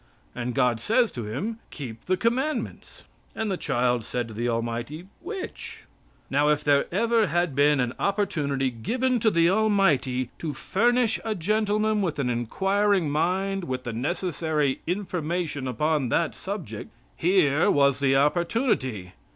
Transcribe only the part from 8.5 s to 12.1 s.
given to the Almighty to furnish a gentleman